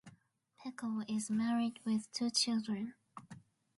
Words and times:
Pecl 0.57 1.03
is 1.07 1.29
married 1.29 1.79
with 1.85 2.11
two 2.11 2.31
children. 2.31 2.95